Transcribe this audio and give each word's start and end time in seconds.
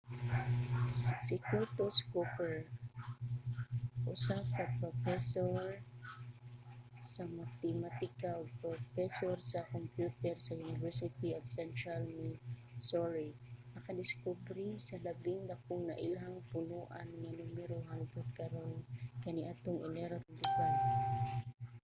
si 1.23 1.35
curtis 1.47 1.95
cooper 2.11 2.53
usa 4.13 4.37
ka 4.55 4.63
propesor 4.79 5.59
sa 7.11 7.23
matematika 7.39 8.27
ug 8.39 8.47
propesor 8.65 9.35
sa 9.51 9.65
kompyuter 9.73 10.35
sa 10.45 10.59
university 10.71 11.29
of 11.37 11.43
central 11.59 12.01
missouri 12.17 13.29
nakadiskubre 13.73 14.67
sa 14.87 14.95
labing 15.05 15.41
dakong 15.51 15.83
nailhang 15.89 16.37
punoan 16.51 17.09
nga 17.21 17.31
numero 17.39 17.75
hangtod 17.89 18.27
karon 18.37 18.73
kaniadtong 19.23 19.79
enero 19.89 20.15
25 20.21 20.25